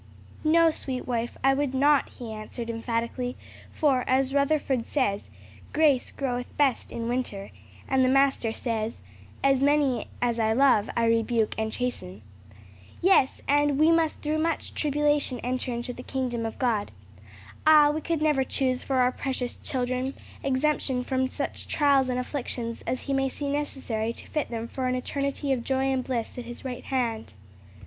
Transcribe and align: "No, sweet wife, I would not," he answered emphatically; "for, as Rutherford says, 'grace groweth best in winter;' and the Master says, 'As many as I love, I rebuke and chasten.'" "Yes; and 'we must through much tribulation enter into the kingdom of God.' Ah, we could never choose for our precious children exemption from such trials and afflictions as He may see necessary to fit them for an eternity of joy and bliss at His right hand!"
"No, 0.43 0.71
sweet 0.71 1.05
wife, 1.07 1.37
I 1.43 1.53
would 1.53 1.75
not," 1.75 2.09
he 2.09 2.33
answered 2.33 2.71
emphatically; 2.71 3.37
"for, 3.71 4.03
as 4.07 4.33
Rutherford 4.33 4.87
says, 4.87 5.29
'grace 5.73 6.11
groweth 6.11 6.57
best 6.57 6.91
in 6.91 7.07
winter;' 7.07 7.51
and 7.87 8.03
the 8.03 8.07
Master 8.09 8.51
says, 8.51 8.97
'As 9.43 9.61
many 9.61 10.07
as 10.19 10.39
I 10.39 10.53
love, 10.53 10.89
I 10.97 11.05
rebuke 11.05 11.53
and 11.55 11.71
chasten.'" 11.71 12.23
"Yes; 12.99 13.43
and 13.47 13.77
'we 13.77 13.91
must 13.91 14.19
through 14.21 14.39
much 14.39 14.73
tribulation 14.73 15.37
enter 15.43 15.71
into 15.71 15.93
the 15.93 16.01
kingdom 16.01 16.47
of 16.47 16.57
God.' 16.57 16.89
Ah, 17.67 17.91
we 17.91 18.01
could 18.01 18.23
never 18.23 18.43
choose 18.43 18.81
for 18.81 18.95
our 18.95 19.11
precious 19.11 19.57
children 19.57 20.15
exemption 20.43 21.03
from 21.03 21.27
such 21.27 21.67
trials 21.67 22.09
and 22.09 22.17
afflictions 22.17 22.81
as 22.87 23.03
He 23.03 23.13
may 23.13 23.29
see 23.29 23.49
necessary 23.51 24.13
to 24.13 24.27
fit 24.27 24.49
them 24.49 24.67
for 24.67 24.87
an 24.87 24.95
eternity 24.95 25.53
of 25.53 25.63
joy 25.63 25.93
and 25.93 26.03
bliss 26.03 26.39
at 26.39 26.45
His 26.45 26.65
right 26.65 26.85
hand!" 26.85 27.35